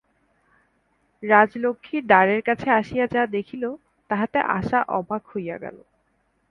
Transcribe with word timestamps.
রাজলক্ষ্মীর 1.23 2.03
দ্বারের 2.05 2.41
কাছে 2.43 2.67
আসিয়া 2.71 3.05
যাহা 3.07 3.27
দেখিল, 3.27 3.63
তাহাতে 4.09 4.39
আশা 4.57 4.79
অবাক 4.99 5.23
হইয়া 5.27 5.57
গেল। 5.57 5.77